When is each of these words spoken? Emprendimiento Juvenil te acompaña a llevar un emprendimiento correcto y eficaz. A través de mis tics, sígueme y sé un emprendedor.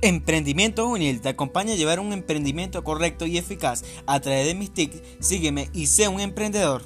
Emprendimiento 0.00 0.86
Juvenil 0.86 1.20
te 1.20 1.28
acompaña 1.28 1.72
a 1.72 1.76
llevar 1.76 1.98
un 1.98 2.12
emprendimiento 2.12 2.84
correcto 2.84 3.26
y 3.26 3.36
eficaz. 3.36 3.82
A 4.06 4.20
través 4.20 4.46
de 4.46 4.54
mis 4.54 4.72
tics, 4.72 5.02
sígueme 5.18 5.70
y 5.72 5.86
sé 5.86 6.06
un 6.06 6.20
emprendedor. 6.20 6.82